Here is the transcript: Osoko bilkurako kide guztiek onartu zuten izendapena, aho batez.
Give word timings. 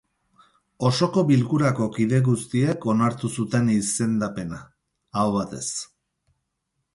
Osoko 0.87 1.23
bilkurako 1.31 1.87
kide 1.97 2.21
guztiek 2.27 2.87
onartu 2.93 3.31
zuten 3.43 3.69
izendapena, 3.75 4.63
aho 5.23 5.37
batez. 5.37 5.63